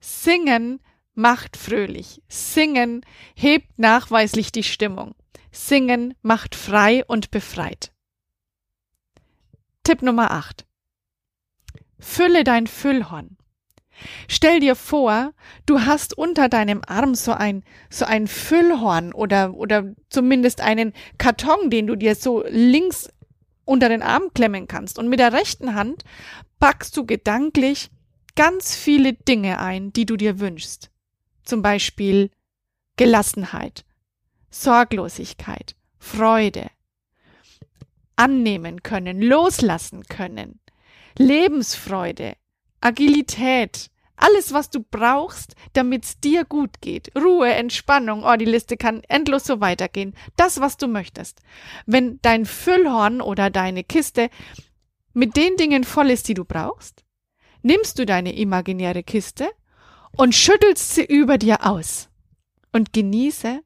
Singen 0.00 0.80
macht 1.14 1.58
fröhlich. 1.58 2.22
Singen 2.28 3.04
hebt 3.34 3.78
nachweislich 3.78 4.50
die 4.50 4.62
Stimmung. 4.62 5.14
Singen 5.52 6.14
macht 6.22 6.54
frei 6.54 7.04
und 7.04 7.30
befreit. 7.30 7.92
Tipp 9.86 10.02
Nummer 10.02 10.32
8. 10.32 10.66
Fülle 12.00 12.42
dein 12.42 12.66
Füllhorn. 12.66 13.36
Stell 14.26 14.58
dir 14.58 14.74
vor, 14.74 15.32
du 15.64 15.82
hast 15.82 16.18
unter 16.18 16.48
deinem 16.48 16.82
Arm 16.84 17.14
so 17.14 17.30
ein, 17.30 17.62
so 17.88 18.04
ein 18.04 18.26
Füllhorn 18.26 19.12
oder, 19.12 19.54
oder 19.54 19.94
zumindest 20.10 20.60
einen 20.60 20.92
Karton, 21.18 21.70
den 21.70 21.86
du 21.86 21.94
dir 21.94 22.16
so 22.16 22.42
links 22.48 23.08
unter 23.64 23.88
den 23.88 24.02
Arm 24.02 24.34
klemmen 24.34 24.66
kannst. 24.66 24.98
Und 24.98 25.08
mit 25.08 25.20
der 25.20 25.32
rechten 25.32 25.76
Hand 25.76 26.02
packst 26.58 26.96
du 26.96 27.06
gedanklich 27.06 27.92
ganz 28.34 28.74
viele 28.74 29.12
Dinge 29.12 29.60
ein, 29.60 29.92
die 29.92 30.04
du 30.04 30.16
dir 30.16 30.40
wünschst. 30.40 30.90
Zum 31.44 31.62
Beispiel 31.62 32.32
Gelassenheit, 32.96 33.84
Sorglosigkeit, 34.50 35.76
Freude, 35.96 36.70
annehmen 38.16 38.82
können, 38.82 39.20
loslassen 39.20 40.04
können, 40.04 40.60
Lebensfreude, 41.18 42.34
Agilität, 42.80 43.90
alles, 44.16 44.52
was 44.52 44.70
du 44.70 44.82
brauchst, 44.82 45.54
damit 45.74 46.04
es 46.04 46.20
dir 46.20 46.44
gut 46.44 46.80
geht. 46.80 47.10
Ruhe, 47.16 47.52
Entspannung, 47.52 48.24
oh, 48.24 48.36
die 48.36 48.46
Liste 48.46 48.76
kann 48.76 49.02
endlos 49.08 49.44
so 49.44 49.60
weitergehen. 49.60 50.14
Das, 50.36 50.60
was 50.60 50.78
du 50.78 50.88
möchtest. 50.88 51.40
Wenn 51.84 52.18
dein 52.22 52.46
Füllhorn 52.46 53.20
oder 53.20 53.50
deine 53.50 53.84
Kiste 53.84 54.30
mit 55.12 55.36
den 55.36 55.56
Dingen 55.56 55.84
voll 55.84 56.10
ist, 56.10 56.28
die 56.28 56.34
du 56.34 56.44
brauchst, 56.44 57.04
nimmst 57.62 57.98
du 57.98 58.06
deine 58.06 58.34
imaginäre 58.34 59.02
Kiste 59.02 59.50
und 60.16 60.34
schüttelst 60.34 60.94
sie 60.94 61.04
über 61.04 61.36
dir 61.36 61.66
aus 61.66 62.08
und 62.72 62.92
genieße, 62.92 63.60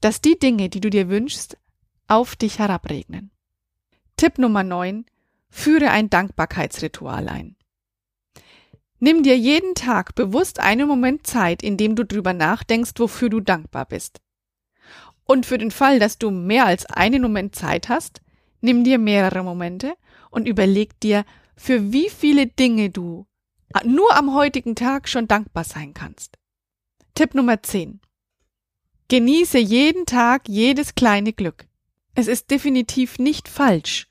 dass 0.00 0.20
die 0.20 0.38
Dinge, 0.38 0.68
die 0.68 0.80
du 0.80 0.90
dir 0.90 1.08
wünschst, 1.08 1.56
auf 2.08 2.34
dich 2.34 2.58
herabregnen. 2.58 3.30
Tipp 4.20 4.36
Nummer 4.36 4.62
9. 4.62 5.06
Führe 5.48 5.90
ein 5.92 6.10
Dankbarkeitsritual 6.10 7.26
ein. 7.26 7.56
Nimm 8.98 9.22
dir 9.22 9.38
jeden 9.38 9.74
Tag 9.74 10.14
bewusst 10.14 10.60
einen 10.60 10.86
Moment 10.86 11.26
Zeit, 11.26 11.62
in 11.62 11.78
dem 11.78 11.96
du 11.96 12.04
drüber 12.04 12.34
nachdenkst, 12.34 12.92
wofür 12.98 13.30
du 13.30 13.40
dankbar 13.40 13.86
bist. 13.86 14.20
Und 15.24 15.46
für 15.46 15.56
den 15.56 15.70
Fall, 15.70 15.98
dass 15.98 16.18
du 16.18 16.30
mehr 16.30 16.66
als 16.66 16.84
einen 16.84 17.22
Moment 17.22 17.54
Zeit 17.56 17.88
hast, 17.88 18.20
nimm 18.60 18.84
dir 18.84 18.98
mehrere 18.98 19.42
Momente 19.42 19.94
und 20.30 20.46
überleg 20.46 21.00
dir, 21.00 21.24
für 21.56 21.90
wie 21.90 22.10
viele 22.10 22.46
Dinge 22.46 22.90
du 22.90 23.26
nur 23.86 24.14
am 24.14 24.34
heutigen 24.34 24.74
Tag 24.74 25.08
schon 25.08 25.28
dankbar 25.28 25.64
sein 25.64 25.94
kannst. 25.94 26.36
Tipp 27.14 27.34
Nummer 27.34 27.62
10. 27.62 28.02
Genieße 29.08 29.56
jeden 29.56 30.04
Tag 30.04 30.46
jedes 30.46 30.94
kleine 30.94 31.32
Glück. 31.32 31.66
Es 32.14 32.28
ist 32.28 32.50
definitiv 32.50 33.18
nicht 33.18 33.48
falsch, 33.48 34.08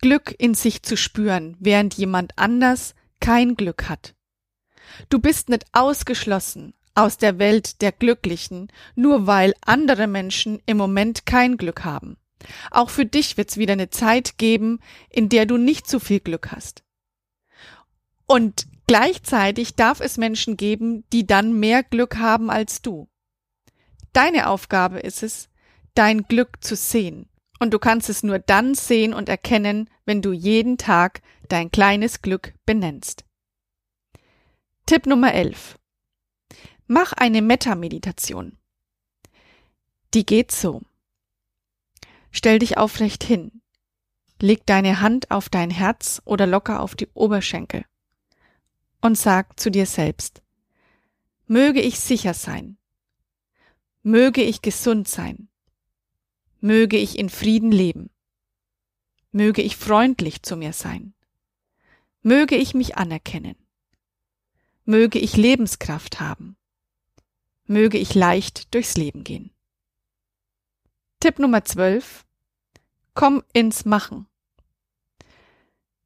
Glück 0.00 0.34
in 0.38 0.54
sich 0.54 0.82
zu 0.82 0.96
spüren, 0.96 1.56
während 1.58 1.94
jemand 1.94 2.32
anders 2.36 2.94
kein 3.20 3.56
Glück 3.56 3.88
hat. 3.88 4.14
Du 5.08 5.18
bist 5.18 5.48
nicht 5.48 5.66
ausgeschlossen 5.72 6.74
aus 6.94 7.16
der 7.16 7.38
Welt 7.38 7.80
der 7.80 7.92
Glücklichen, 7.92 8.68
nur 8.94 9.26
weil 9.26 9.54
andere 9.60 10.06
Menschen 10.06 10.60
im 10.66 10.76
Moment 10.76 11.26
kein 11.26 11.56
Glück 11.56 11.84
haben. 11.84 12.16
Auch 12.70 12.90
für 12.90 13.06
dich 13.06 13.36
wird's 13.36 13.56
wieder 13.56 13.74
eine 13.74 13.90
Zeit 13.90 14.38
geben, 14.38 14.80
in 15.10 15.28
der 15.28 15.46
du 15.46 15.56
nicht 15.56 15.88
so 15.88 15.98
viel 15.98 16.20
Glück 16.20 16.50
hast. 16.52 16.82
Und 18.26 18.66
gleichzeitig 18.86 19.74
darf 19.74 20.00
es 20.00 20.16
Menschen 20.16 20.56
geben, 20.56 21.04
die 21.12 21.26
dann 21.26 21.58
mehr 21.58 21.82
Glück 21.82 22.18
haben 22.18 22.50
als 22.50 22.82
du. 22.82 23.08
Deine 24.12 24.48
Aufgabe 24.48 25.00
ist 25.00 25.22
es, 25.22 25.48
dein 25.94 26.22
Glück 26.22 26.62
zu 26.62 26.76
sehen. 26.76 27.27
Und 27.58 27.74
du 27.74 27.78
kannst 27.78 28.08
es 28.08 28.22
nur 28.22 28.38
dann 28.38 28.74
sehen 28.74 29.12
und 29.12 29.28
erkennen, 29.28 29.90
wenn 30.04 30.22
du 30.22 30.32
jeden 30.32 30.78
Tag 30.78 31.22
dein 31.48 31.70
kleines 31.70 32.22
Glück 32.22 32.54
benennst. 32.66 33.24
Tipp 34.86 35.06
Nummer 35.06 35.34
11. 35.34 35.78
Mach 36.86 37.12
eine 37.12 37.42
Metta-Meditation. 37.42 38.56
Die 40.14 40.24
geht 40.24 40.52
so. 40.52 40.82
Stell 42.30 42.58
dich 42.58 42.78
aufrecht 42.78 43.24
hin. 43.24 43.60
Leg 44.40 44.64
deine 44.66 45.00
Hand 45.00 45.30
auf 45.30 45.48
dein 45.48 45.70
Herz 45.70 46.22
oder 46.24 46.46
locker 46.46 46.80
auf 46.80 46.94
die 46.94 47.08
Oberschenkel 47.12 47.84
und 49.00 49.16
sag 49.16 49.58
zu 49.58 49.70
dir 49.70 49.86
selbst, 49.86 50.42
möge 51.46 51.80
ich 51.80 51.98
sicher 51.98 52.34
sein, 52.34 52.78
möge 54.02 54.42
ich 54.42 54.62
gesund 54.62 55.08
sein, 55.08 55.48
möge 56.60 56.96
ich 56.96 57.18
in 57.18 57.30
Frieden 57.30 57.72
leben, 57.72 58.10
möge 59.32 59.62
ich 59.62 59.76
freundlich 59.76 60.42
zu 60.42 60.56
mir 60.56 60.72
sein, 60.72 61.14
Möge 62.22 62.56
ich 62.56 62.74
mich 62.74 62.98
anerkennen. 62.98 63.54
Möge 64.84 65.20
ich 65.20 65.36
Lebenskraft 65.36 66.18
haben. 66.18 66.56
Möge 67.64 67.96
ich 67.96 68.14
leicht 68.14 68.74
durchs 68.74 68.96
Leben 68.96 69.22
gehen. 69.22 69.50
Tipp 71.20 71.38
Nummer 71.38 71.64
12. 71.64 72.26
Komm 73.14 73.44
ins 73.52 73.84
Machen. 73.84 74.26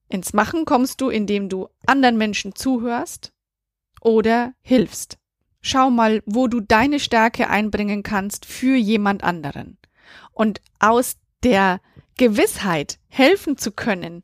Ins 0.09 0.35
Machen 0.35 0.67
kommst 0.67 1.01
du, 1.01 1.09
indem 1.09 1.49
du 1.49 1.69
anderen 1.87 2.19
Menschen 2.19 2.55
zuhörst 2.55 3.33
oder 4.03 4.55
hilfst. 4.61 5.19
Schau 5.63 5.91
mal, 5.91 6.23
wo 6.27 6.47
du 6.47 6.61
deine 6.61 7.01
Stärke 7.01 7.49
einbringen 7.49 8.03
kannst 8.03 8.45
für 8.45 8.77
jemand 8.77 9.25
anderen. 9.25 9.79
Und 10.33 10.61
aus 10.79 11.17
der 11.43 11.81
Gewissheit, 12.17 12.99
helfen 13.09 13.57
zu 13.57 13.73
können, 13.73 14.23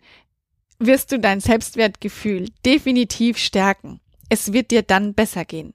wirst 0.78 1.12
du 1.12 1.18
dein 1.18 1.40
Selbstwertgefühl 1.40 2.48
definitiv 2.64 3.38
stärken. 3.38 4.00
Es 4.28 4.52
wird 4.52 4.70
dir 4.70 4.82
dann 4.82 5.14
besser 5.14 5.44
gehen. 5.44 5.74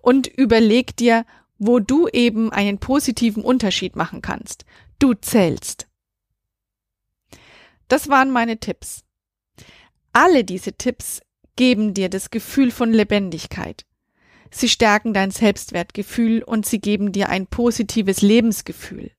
Und 0.00 0.26
überleg 0.26 0.96
dir, 0.96 1.26
wo 1.58 1.78
du 1.78 2.08
eben 2.08 2.50
einen 2.52 2.78
positiven 2.78 3.44
Unterschied 3.44 3.94
machen 3.94 4.22
kannst. 4.22 4.64
Du 4.98 5.14
zählst. 5.14 5.86
Das 7.88 8.08
waren 8.08 8.30
meine 8.30 8.58
Tipps. 8.58 9.04
Alle 10.12 10.44
diese 10.44 10.72
Tipps 10.72 11.20
geben 11.56 11.94
dir 11.94 12.08
das 12.08 12.30
Gefühl 12.30 12.70
von 12.70 12.92
Lebendigkeit. 12.92 13.84
Sie 14.54 14.68
stärken 14.68 15.14
dein 15.14 15.30
Selbstwertgefühl 15.30 16.42
und 16.42 16.66
sie 16.66 16.78
geben 16.78 17.10
dir 17.10 17.30
ein 17.30 17.46
positives 17.46 18.20
Lebensgefühl. 18.20 19.10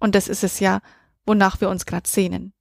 Und 0.00 0.16
das 0.16 0.26
ist 0.26 0.42
es 0.42 0.58
ja, 0.58 0.80
wonach 1.24 1.60
wir 1.60 1.68
uns 1.68 1.86
gerade 1.86 2.08
sehnen. 2.08 2.52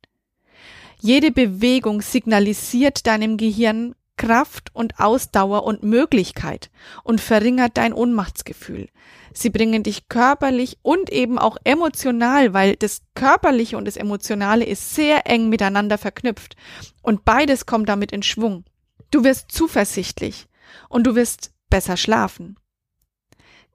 Jede 1.02 1.32
Bewegung 1.32 2.02
signalisiert 2.02 3.08
deinem 3.08 3.38
Gehirn 3.38 3.96
Kraft 4.16 4.74
und 4.74 5.00
Ausdauer 5.00 5.64
und 5.64 5.84
Möglichkeit 5.84 6.70
und 7.04 7.22
verringert 7.22 7.78
dein 7.78 7.94
Ohnmachtsgefühl. 7.94 8.90
Sie 9.34 9.50
bringen 9.50 9.84
dich 9.84 10.08
körperlich 10.08 10.78
und 10.82 11.12
eben 11.12 11.38
auch 11.38 11.58
emotional, 11.64 12.54
weil 12.54 12.76
das 12.76 13.02
Körperliche 13.14 13.78
und 13.78 13.86
das 13.86 13.98
Emotionale 13.98 14.66
ist 14.66 14.96
sehr 14.96 15.28
eng 15.28 15.50
miteinander 15.50 15.98
verknüpft 15.98 16.56
und 17.02 17.26
beides 17.26 17.66
kommt 17.68 17.90
damit 17.90 18.12
in 18.12 18.24
Schwung. 18.24 18.66
Du 19.12 19.24
wirst 19.24 19.52
zuversichtlich 19.52 20.48
und 20.90 21.06
du 21.06 21.16
wirst 21.16 21.52
besser 21.70 21.98
schlafen. 21.98 22.58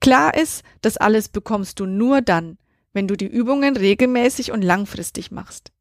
Klar 0.01 0.35
ist, 0.35 0.65
das 0.81 0.97
alles 0.97 1.29
bekommst 1.29 1.79
du 1.79 1.87
nur 1.87 2.23
dann, 2.23 2.59
wenn 2.93 3.09
du 3.09 3.17
die 3.17 3.27
Übungen 3.27 3.77
regelmäßig 3.77 4.53
und 4.53 4.63
langfristig 4.63 5.31
machst. 5.31 5.73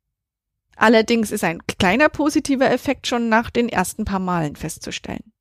Allerdings 0.76 1.32
ist 1.32 1.44
ein 1.44 1.66
kleiner 1.68 2.10
positiver 2.10 2.72
Effekt 2.72 3.08
schon 3.08 3.30
nach 3.30 3.50
den 3.50 3.70
ersten 3.70 4.06
paar 4.06 4.20
Malen 4.20 4.56
festzustellen. 4.56 5.32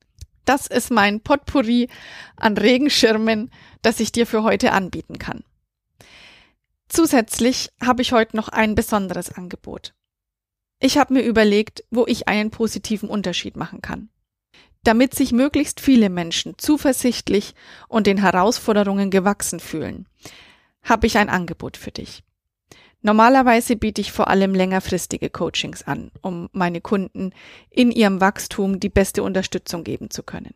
Das 0.45 0.67
ist 0.67 0.91
mein 0.91 1.21
Potpourri 1.21 1.89
an 2.37 2.57
Regenschirmen, 2.57 3.50
das 3.83 4.00
ich 4.00 4.12
dir 4.12 4.27
für 4.27 4.43
heute 4.43 4.73
anbieten 4.73 5.19
kann. 5.19 5.45
Zusätzlich 6.89 7.71
habe 7.81 8.03
ich 8.03 8.12
heute 8.12 8.37
noch 8.37 8.49
ein 8.49 8.75
besonderes 8.75 9.31
Angebot. 9.31 9.95
Ich 10.81 10.99
habe 10.99 11.15
mir 11.15 11.23
überlegt, 11.23 11.85
wo 11.91 12.07
ich 12.07 12.27
einen 12.27 12.50
positiven 12.50 13.09
Unterschied 13.09 13.57
machen 13.57 13.81
kann. 13.81 14.09
Damit 14.83 15.15
sich 15.15 15.33
möglichst 15.33 15.81
viele 15.81 16.09
Menschen 16.09 16.55
zuversichtlich 16.57 17.55
und 17.89 18.07
den 18.07 18.19
Herausforderungen 18.19 19.11
gewachsen 19.11 19.61
fühlen, 19.61 20.07
habe 20.83 21.07
ich 21.07 21.19
ein 21.19 21.29
Angebot 21.29 21.77
für 21.77 21.91
dich. 21.91 22.23
Normalerweise 23.03 23.77
biete 23.77 24.01
ich 24.01 24.13
vor 24.13 24.29
allem 24.29 24.55
längerfristige 24.55 25.31
Coachings 25.31 25.83
an, 25.83 26.11
um 26.23 26.49
meine 26.53 26.81
Kunden 26.81 27.33
in 27.71 27.91
ihrem 27.91 28.21
Wachstum 28.21 28.81
die 28.81 28.91
beste 28.91 29.23
Unterstützung 29.23 29.85
geben 29.85 30.11
zu 30.11 30.23
können. 30.23 30.55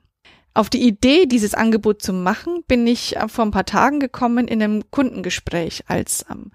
Auf 0.57 0.71
die 0.71 0.87
Idee, 0.87 1.27
dieses 1.27 1.55
Angebot 1.55 2.01
zu 2.01 2.13
machen, 2.13 2.63
bin 2.69 2.87
ich 2.87 3.17
äh, 3.17 3.29
vor 3.29 3.45
ein 3.45 3.51
paar 3.51 3.67
Tagen 3.67 3.99
gekommen 3.99 4.47
in 4.47 4.63
einem 4.63 4.89
Kundengespräch, 4.93 5.83
als 5.89 6.25
ähm, 6.31 6.53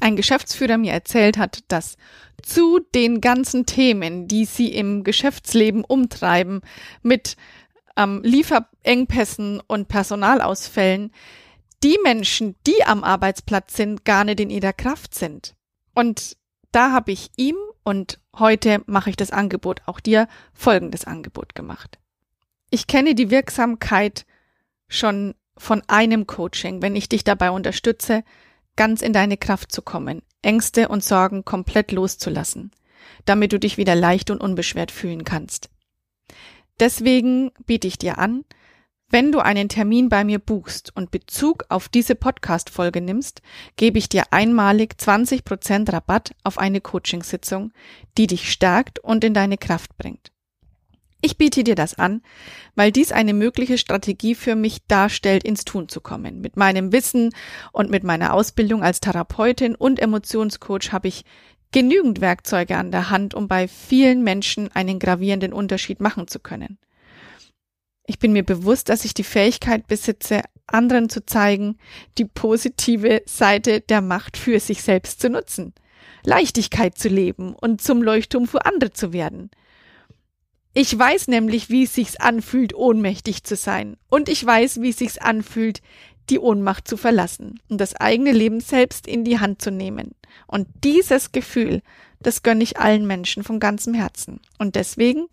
ein 0.00 0.14
Geschäftsführer 0.14 0.78
mir 0.78 0.92
erzählt 0.92 1.36
hat, 1.36 1.64
dass 1.66 1.96
zu 2.40 2.78
den 2.94 3.20
ganzen 3.20 3.66
Themen, 3.66 4.28
die 4.28 4.44
sie 4.44 4.68
im 4.68 5.02
Geschäftsleben 5.02 5.84
umtreiben, 5.84 6.60
mit 7.02 7.36
ähm, 7.96 8.20
Lieferengpässen 8.22 9.60
und 9.66 9.88
Personalausfällen, 9.88 11.10
die 11.82 11.98
Menschen, 12.04 12.54
die 12.64 12.84
am 12.84 13.02
Arbeitsplatz 13.02 13.74
sind, 13.74 14.04
gar 14.04 14.22
nicht 14.22 14.38
in 14.38 14.50
ihrer 14.50 14.72
Kraft 14.72 15.16
sind. 15.16 15.56
Und 15.94 16.36
da 16.70 16.92
habe 16.92 17.10
ich 17.10 17.30
ihm 17.36 17.56
und 17.82 18.20
heute 18.38 18.82
mache 18.86 19.10
ich 19.10 19.16
das 19.16 19.32
Angebot 19.32 19.82
auch 19.86 19.98
dir 19.98 20.28
folgendes 20.54 21.04
Angebot 21.04 21.56
gemacht. 21.56 21.98
Ich 22.74 22.86
kenne 22.86 23.14
die 23.14 23.30
Wirksamkeit 23.30 24.24
schon 24.88 25.34
von 25.58 25.82
einem 25.88 26.26
Coaching, 26.26 26.80
wenn 26.80 26.96
ich 26.96 27.06
dich 27.06 27.22
dabei 27.22 27.50
unterstütze, 27.50 28.24
ganz 28.76 29.02
in 29.02 29.12
deine 29.12 29.36
Kraft 29.36 29.70
zu 29.72 29.82
kommen, 29.82 30.22
Ängste 30.40 30.88
und 30.88 31.04
Sorgen 31.04 31.44
komplett 31.44 31.92
loszulassen, 31.92 32.70
damit 33.26 33.52
du 33.52 33.58
dich 33.58 33.76
wieder 33.76 33.94
leicht 33.94 34.30
und 34.30 34.40
unbeschwert 34.40 34.90
fühlen 34.90 35.24
kannst. 35.24 35.68
Deswegen 36.80 37.50
biete 37.66 37.86
ich 37.86 37.98
dir 37.98 38.16
an, 38.16 38.42
wenn 39.10 39.32
du 39.32 39.40
einen 39.40 39.68
Termin 39.68 40.08
bei 40.08 40.24
mir 40.24 40.38
buchst 40.38 40.96
und 40.96 41.10
Bezug 41.10 41.66
auf 41.68 41.90
diese 41.90 42.14
Podcast-Folge 42.14 43.02
nimmst, 43.02 43.42
gebe 43.76 43.98
ich 43.98 44.08
dir 44.08 44.22
einmalig 44.30 44.94
20% 44.98 45.92
Rabatt 45.92 46.34
auf 46.42 46.56
eine 46.56 46.80
Coachingsitzung, 46.80 47.74
die 48.16 48.28
dich 48.28 48.50
stärkt 48.50 48.98
und 48.98 49.24
in 49.24 49.34
deine 49.34 49.58
Kraft 49.58 49.98
bringt. 49.98 50.31
Ich 51.24 51.38
biete 51.38 51.62
dir 51.62 51.76
das 51.76 51.94
an, 51.94 52.20
weil 52.74 52.90
dies 52.90 53.12
eine 53.12 53.32
mögliche 53.32 53.78
Strategie 53.78 54.34
für 54.34 54.56
mich 54.56 54.84
darstellt, 54.88 55.44
ins 55.44 55.64
Tun 55.64 55.88
zu 55.88 56.00
kommen. 56.00 56.40
Mit 56.40 56.56
meinem 56.56 56.90
Wissen 56.90 57.30
und 57.70 57.90
mit 57.90 58.02
meiner 58.02 58.34
Ausbildung 58.34 58.82
als 58.82 58.98
Therapeutin 58.98 59.76
und 59.76 60.00
Emotionscoach 60.00 60.90
habe 60.90 61.06
ich 61.06 61.24
genügend 61.70 62.20
Werkzeuge 62.20 62.76
an 62.76 62.90
der 62.90 63.08
Hand, 63.10 63.34
um 63.34 63.46
bei 63.46 63.68
vielen 63.68 64.24
Menschen 64.24 64.72
einen 64.72 64.98
gravierenden 64.98 65.52
Unterschied 65.52 66.00
machen 66.00 66.26
zu 66.26 66.40
können. 66.40 66.78
Ich 68.04 68.18
bin 68.18 68.32
mir 68.32 68.44
bewusst, 68.44 68.88
dass 68.88 69.04
ich 69.04 69.14
die 69.14 69.22
Fähigkeit 69.22 69.86
besitze, 69.86 70.42
anderen 70.66 71.08
zu 71.08 71.24
zeigen, 71.24 71.78
die 72.18 72.24
positive 72.24 73.22
Seite 73.26 73.80
der 73.80 74.00
Macht 74.00 74.36
für 74.36 74.58
sich 74.58 74.82
selbst 74.82 75.20
zu 75.20 75.30
nutzen, 75.30 75.72
Leichtigkeit 76.24 76.98
zu 76.98 77.08
leben 77.08 77.54
und 77.54 77.80
zum 77.80 78.02
Leuchtturm 78.02 78.48
für 78.48 78.66
andere 78.66 78.90
zu 78.92 79.12
werden. 79.12 79.52
Ich 80.74 80.98
weiß 80.98 81.28
nämlich, 81.28 81.68
wie 81.68 81.84
es 81.84 81.94
sich 81.94 82.20
anfühlt, 82.20 82.74
ohnmächtig 82.74 83.44
zu 83.44 83.56
sein. 83.56 83.96
Und 84.08 84.28
ich 84.28 84.44
weiß, 84.44 84.80
wie 84.80 84.90
es 84.90 84.98
sich 84.98 85.22
anfühlt, 85.22 85.82
die 86.30 86.38
Ohnmacht 86.38 86.88
zu 86.88 86.96
verlassen 86.96 87.60
und 87.68 87.80
das 87.80 87.96
eigene 87.96 88.32
Leben 88.32 88.60
selbst 88.60 89.06
in 89.06 89.24
die 89.24 89.40
Hand 89.40 89.60
zu 89.60 89.70
nehmen. 89.70 90.14
Und 90.46 90.68
dieses 90.82 91.32
Gefühl 91.32 91.82
das 92.22 92.42
gönne 92.42 92.62
ich 92.62 92.78
allen 92.78 93.06
Menschen 93.06 93.42
von 93.42 93.60
ganzem 93.60 93.94
Herzen. 93.94 94.40
Und 94.58 94.76
deswegen 94.76 95.26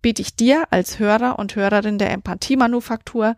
biete 0.00 0.22
ich 0.22 0.36
dir 0.36 0.64
als 0.70 0.98
Hörer 0.98 1.38
und 1.38 1.56
Hörerin 1.56 1.98
der 1.98 2.10
Empathie-Manufaktur 2.10 3.36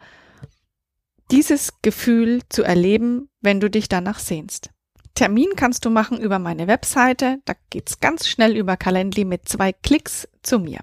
dieses 1.31 1.73
Gefühl 1.83 2.43
zu 2.49 2.63
erleben, 2.63 3.29
wenn 3.41 3.61
du 3.61 3.71
dich 3.71 3.89
danach 3.89 4.19
sehnst. 4.19 4.71
Termin 5.15 5.51
kannst 5.57 5.85
du 5.85 5.91
machen 5.91 6.19
über 6.19 6.39
meine 6.39 6.67
Webseite. 6.67 7.39
Da 7.45 7.55
geht's 7.71 8.01
ganz 8.01 8.27
schnell 8.27 8.57
über 8.57 8.77
Calendly 8.77 9.25
mit 9.25 9.49
zwei 9.49 9.73
Klicks 9.73 10.29
zu 10.43 10.59
mir. 10.59 10.81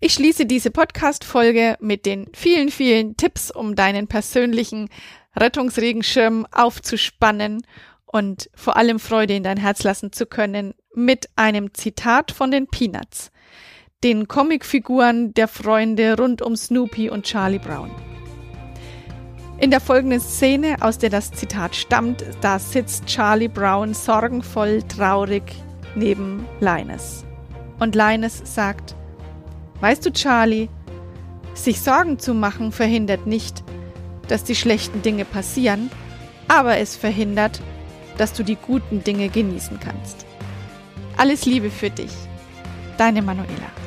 Ich 0.00 0.14
schließe 0.14 0.46
diese 0.46 0.70
Podcast-Folge 0.70 1.76
mit 1.80 2.06
den 2.06 2.28
vielen, 2.32 2.70
vielen 2.70 3.16
Tipps, 3.16 3.50
um 3.50 3.74
deinen 3.74 4.06
persönlichen 4.06 4.88
Rettungsregenschirm 5.36 6.46
aufzuspannen 6.50 7.62
und 8.06 8.50
vor 8.54 8.76
allem 8.76 8.98
Freude 8.98 9.34
in 9.34 9.42
dein 9.42 9.58
Herz 9.58 9.82
lassen 9.82 10.12
zu 10.12 10.26
können 10.26 10.74
mit 10.94 11.28
einem 11.36 11.74
Zitat 11.74 12.32
von 12.32 12.50
den 12.50 12.66
Peanuts, 12.66 13.30
den 14.02 14.26
Comicfiguren 14.26 15.34
der 15.34 15.48
Freunde 15.48 16.16
rund 16.16 16.42
um 16.42 16.56
Snoopy 16.56 17.10
und 17.10 17.26
Charlie 17.26 17.58
Brown. 17.58 17.90
In 19.58 19.70
der 19.70 19.80
folgenden 19.80 20.20
Szene, 20.20 20.76
aus 20.80 20.96
der 20.96 21.10
das 21.10 21.30
Zitat 21.30 21.76
stammt, 21.76 22.24
da 22.40 22.58
sitzt 22.58 23.04
Charlie 23.04 23.48
Brown 23.48 23.92
sorgenvoll 23.92 24.82
traurig 24.84 25.42
neben 25.94 26.46
Linus. 26.60 27.26
Und 27.78 27.94
Linus 27.94 28.40
sagt, 28.44 28.96
Weißt 29.80 30.04
du, 30.04 30.12
Charlie, 30.12 30.68
sich 31.54 31.80
Sorgen 31.80 32.18
zu 32.18 32.34
machen 32.34 32.72
verhindert 32.72 33.26
nicht, 33.26 33.62
dass 34.28 34.44
die 34.44 34.54
schlechten 34.54 35.02
Dinge 35.02 35.24
passieren, 35.24 35.90
aber 36.48 36.78
es 36.78 36.96
verhindert, 36.96 37.60
dass 38.18 38.32
du 38.32 38.42
die 38.42 38.56
guten 38.56 39.02
Dinge 39.02 39.28
genießen 39.28 39.80
kannst. 39.80 40.26
Alles 41.16 41.46
Liebe 41.46 41.70
für 41.70 41.90
dich. 41.90 42.12
Deine 42.98 43.22
Manuela. 43.22 43.79